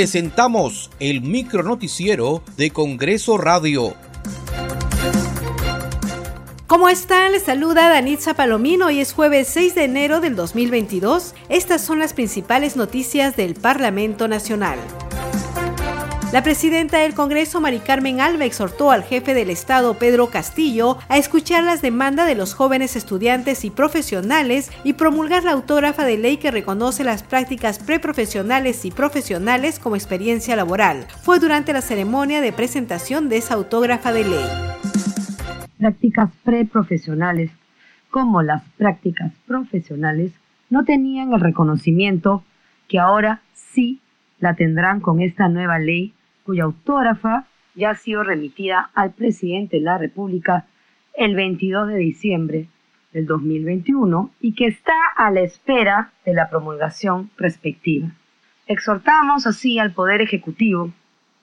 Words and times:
presentamos 0.00 0.90
el 0.98 1.20
micronoticiero 1.20 2.42
de 2.56 2.70
Congreso 2.70 3.36
Radio. 3.36 3.94
¿Cómo 6.66 6.88
están? 6.88 7.32
Les 7.32 7.42
saluda 7.42 7.90
Danitza 7.90 8.32
Palomino. 8.32 8.86
Hoy 8.86 9.00
es 9.00 9.12
jueves 9.12 9.48
6 9.48 9.74
de 9.74 9.84
enero 9.84 10.20
del 10.20 10.36
2022. 10.36 11.34
Estas 11.50 11.82
son 11.82 11.98
las 11.98 12.14
principales 12.14 12.76
noticias 12.76 13.36
del 13.36 13.54
Parlamento 13.54 14.26
Nacional. 14.26 14.78
La 16.32 16.44
presidenta 16.44 16.98
del 16.98 17.12
Congreso, 17.12 17.60
Mari 17.60 17.80
Carmen 17.80 18.20
Alba, 18.20 18.44
exhortó 18.44 18.92
al 18.92 19.02
jefe 19.02 19.34
del 19.34 19.50
Estado, 19.50 19.94
Pedro 19.94 20.30
Castillo, 20.30 20.96
a 21.08 21.18
escuchar 21.18 21.64
las 21.64 21.82
demandas 21.82 22.28
de 22.28 22.36
los 22.36 22.54
jóvenes 22.54 22.94
estudiantes 22.94 23.64
y 23.64 23.70
profesionales 23.70 24.70
y 24.84 24.92
promulgar 24.92 25.42
la 25.42 25.50
autógrafa 25.50 26.04
de 26.04 26.18
ley 26.18 26.36
que 26.36 26.52
reconoce 26.52 27.02
las 27.02 27.24
prácticas 27.24 27.80
preprofesionales 27.80 28.84
y 28.84 28.92
profesionales 28.92 29.80
como 29.80 29.96
experiencia 29.96 30.54
laboral. 30.54 31.08
Fue 31.22 31.40
durante 31.40 31.72
la 31.72 31.82
ceremonia 31.82 32.40
de 32.40 32.52
presentación 32.52 33.28
de 33.28 33.38
esa 33.38 33.54
autógrafa 33.54 34.12
de 34.12 34.24
ley. 34.24 34.46
Prácticas 35.80 36.30
preprofesionales 36.44 37.50
como 38.08 38.42
las 38.42 38.62
prácticas 38.78 39.32
profesionales 39.48 40.30
no 40.68 40.84
tenían 40.84 41.32
el 41.32 41.40
reconocimiento 41.40 42.44
que 42.86 43.00
ahora 43.00 43.42
sí 43.72 44.00
la 44.38 44.54
tendrán 44.54 45.00
con 45.00 45.20
esta 45.20 45.48
nueva 45.48 45.80
ley 45.80 46.14
cuya 46.50 46.64
autógrafa 46.64 47.46
ya 47.76 47.90
ha 47.90 47.94
sido 47.94 48.24
remitida 48.24 48.90
al 48.94 49.12
presidente 49.12 49.76
de 49.76 49.84
la 49.84 49.98
República 49.98 50.66
el 51.14 51.36
22 51.36 51.86
de 51.86 51.96
diciembre 51.96 52.66
del 53.12 53.26
2021 53.26 54.32
y 54.40 54.54
que 54.54 54.66
está 54.66 54.96
a 55.16 55.30
la 55.30 55.42
espera 55.42 56.10
de 56.26 56.34
la 56.34 56.50
promulgación 56.50 57.30
respectiva. 57.36 58.08
Exhortamos 58.66 59.46
así 59.46 59.78
al 59.78 59.92
Poder 59.92 60.22
Ejecutivo 60.22 60.90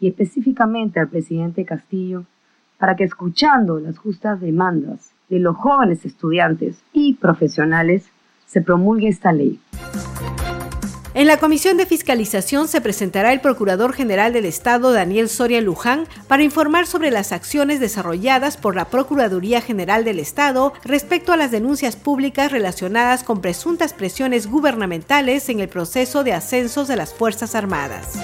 y 0.00 0.08
específicamente 0.08 0.98
al 0.98 1.08
presidente 1.08 1.64
Castillo 1.64 2.24
para 2.76 2.96
que 2.96 3.04
escuchando 3.04 3.78
las 3.78 3.98
justas 3.98 4.40
demandas 4.40 5.12
de 5.28 5.38
los 5.38 5.54
jóvenes 5.54 6.04
estudiantes 6.04 6.82
y 6.92 7.14
profesionales 7.14 8.10
se 8.46 8.60
promulgue 8.60 9.06
esta 9.06 9.32
ley. 9.32 9.60
En 11.16 11.26
la 11.26 11.38
Comisión 11.38 11.78
de 11.78 11.86
Fiscalización 11.86 12.68
se 12.68 12.82
presentará 12.82 13.32
el 13.32 13.40
Procurador 13.40 13.94
General 13.94 14.34
del 14.34 14.44
Estado, 14.44 14.92
Daniel 14.92 15.30
Soria 15.30 15.62
Luján, 15.62 16.06
para 16.28 16.42
informar 16.42 16.86
sobre 16.86 17.10
las 17.10 17.32
acciones 17.32 17.80
desarrolladas 17.80 18.58
por 18.58 18.76
la 18.76 18.90
Procuraduría 18.90 19.62
General 19.62 20.04
del 20.04 20.18
Estado 20.18 20.74
respecto 20.84 21.32
a 21.32 21.38
las 21.38 21.50
denuncias 21.50 21.96
públicas 21.96 22.52
relacionadas 22.52 23.24
con 23.24 23.40
presuntas 23.40 23.94
presiones 23.94 24.46
gubernamentales 24.46 25.48
en 25.48 25.60
el 25.60 25.70
proceso 25.70 26.22
de 26.22 26.34
ascensos 26.34 26.86
de 26.86 26.96
las 26.96 27.14
Fuerzas 27.14 27.54
Armadas. 27.54 28.18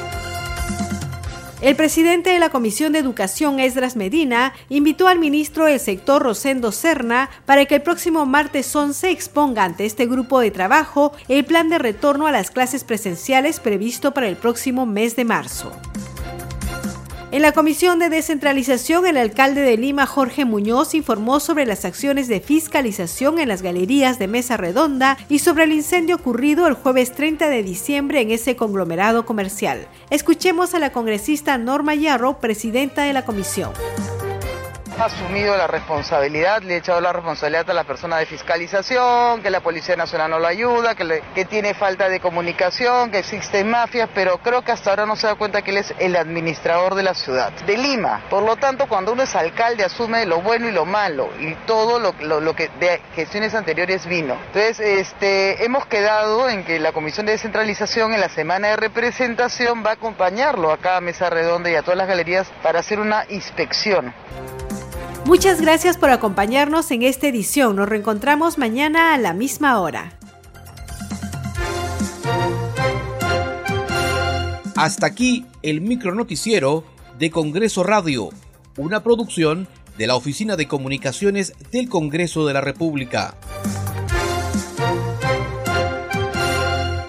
El 1.62 1.76
presidente 1.76 2.30
de 2.30 2.40
la 2.40 2.50
Comisión 2.50 2.92
de 2.92 2.98
Educación, 2.98 3.60
Esdras 3.60 3.94
Medina, 3.94 4.52
invitó 4.68 5.06
al 5.06 5.20
ministro 5.20 5.66
del 5.66 5.78
sector, 5.78 6.20
Rosendo 6.20 6.72
Serna, 6.72 7.30
para 7.46 7.66
que 7.66 7.76
el 7.76 7.82
próximo 7.82 8.26
martes 8.26 8.74
11 8.74 9.10
exponga 9.10 9.62
ante 9.62 9.84
este 9.84 10.06
grupo 10.06 10.40
de 10.40 10.50
trabajo 10.50 11.12
el 11.28 11.44
plan 11.44 11.68
de 11.68 11.78
retorno 11.78 12.26
a 12.26 12.32
las 12.32 12.50
clases 12.50 12.82
presenciales 12.82 13.60
previsto 13.60 14.12
para 14.12 14.26
el 14.26 14.34
próximo 14.34 14.86
mes 14.86 15.14
de 15.14 15.24
marzo. 15.24 15.70
En 17.32 17.40
la 17.40 17.52
Comisión 17.52 17.98
de 17.98 18.10
Descentralización, 18.10 19.06
el 19.06 19.16
alcalde 19.16 19.62
de 19.62 19.78
Lima, 19.78 20.04
Jorge 20.04 20.44
Muñoz, 20.44 20.94
informó 20.94 21.40
sobre 21.40 21.64
las 21.64 21.86
acciones 21.86 22.28
de 22.28 22.40
fiscalización 22.40 23.38
en 23.38 23.48
las 23.48 23.62
galerías 23.62 24.18
de 24.18 24.28
Mesa 24.28 24.58
Redonda 24.58 25.16
y 25.30 25.38
sobre 25.38 25.64
el 25.64 25.72
incendio 25.72 26.16
ocurrido 26.16 26.66
el 26.66 26.74
jueves 26.74 27.12
30 27.12 27.48
de 27.48 27.62
diciembre 27.62 28.20
en 28.20 28.32
ese 28.32 28.54
conglomerado 28.54 29.24
comercial. 29.24 29.88
Escuchemos 30.10 30.74
a 30.74 30.78
la 30.78 30.92
congresista 30.92 31.56
Norma 31.56 31.94
Yarro, 31.94 32.38
presidenta 32.38 33.04
de 33.04 33.14
la 33.14 33.24
comisión 33.24 33.72
ha 35.02 35.06
asumido 35.06 35.56
la 35.56 35.66
responsabilidad, 35.66 36.62
le 36.62 36.74
ha 36.74 36.76
echado 36.76 37.00
la 37.00 37.12
responsabilidad 37.12 37.68
a 37.68 37.74
la 37.74 37.82
persona 37.82 38.18
de 38.18 38.26
fiscalización, 38.26 39.42
que 39.42 39.50
la 39.50 39.58
Policía 39.58 39.96
Nacional 39.96 40.30
no 40.30 40.38
lo 40.38 40.46
ayuda, 40.46 40.94
que, 40.94 41.20
que 41.34 41.44
tiene 41.44 41.74
falta 41.74 42.08
de 42.08 42.20
comunicación, 42.20 43.10
que 43.10 43.18
existen 43.18 43.68
mafias, 43.68 44.08
pero 44.14 44.38
creo 44.38 44.62
que 44.62 44.70
hasta 44.70 44.90
ahora 44.90 45.04
no 45.04 45.16
se 45.16 45.26
da 45.26 45.34
cuenta 45.34 45.62
que 45.62 45.72
él 45.72 45.78
es 45.78 45.92
el 45.98 46.14
administrador 46.14 46.94
de 46.94 47.02
la 47.02 47.14
ciudad, 47.14 47.50
de 47.66 47.76
Lima. 47.76 48.22
Por 48.30 48.44
lo 48.44 48.54
tanto, 48.54 48.86
cuando 48.86 49.12
uno 49.12 49.24
es 49.24 49.34
alcalde 49.34 49.82
asume 49.82 50.24
lo 50.24 50.40
bueno 50.40 50.68
y 50.68 50.72
lo 50.72 50.84
malo 50.84 51.30
y 51.40 51.56
todo 51.66 51.98
lo, 51.98 52.14
lo, 52.40 52.54
que 52.54 52.68
de 52.78 53.02
gestiones 53.16 53.56
anteriores 53.56 54.06
vino. 54.06 54.34
Entonces, 54.46 54.78
este, 54.78 55.64
hemos 55.64 55.84
quedado 55.86 56.48
en 56.48 56.62
que 56.62 56.78
la 56.78 56.92
Comisión 56.92 57.26
de 57.26 57.32
Descentralización 57.32 58.14
en 58.14 58.20
la 58.20 58.28
semana 58.28 58.68
de 58.68 58.76
representación 58.76 59.82
va 59.84 59.90
a 59.90 59.94
acompañarlo 59.94 60.70
acá 60.70 60.96
a 60.96 61.00
Mesa 61.00 61.28
Redonda 61.28 61.70
y 61.70 61.74
a 61.74 61.82
todas 61.82 61.98
las 61.98 62.06
galerías 62.06 62.46
para 62.62 62.78
hacer 62.78 63.00
una 63.00 63.24
inspección. 63.30 64.14
Muchas 65.24 65.60
gracias 65.60 65.96
por 65.96 66.10
acompañarnos 66.10 66.90
en 66.90 67.02
esta 67.02 67.28
edición. 67.28 67.76
Nos 67.76 67.88
reencontramos 67.88 68.58
mañana 68.58 69.14
a 69.14 69.18
la 69.18 69.32
misma 69.32 69.80
hora. 69.80 70.18
Hasta 74.74 75.06
aquí 75.06 75.46
el 75.62 75.80
micronoticiero 75.80 76.84
de 77.18 77.30
Congreso 77.30 77.84
Radio, 77.84 78.30
una 78.76 79.04
producción 79.04 79.68
de 79.96 80.08
la 80.08 80.16
Oficina 80.16 80.56
de 80.56 80.66
Comunicaciones 80.66 81.54
del 81.70 81.88
Congreso 81.88 82.44
de 82.44 82.54
la 82.54 82.60
República. 82.60 83.36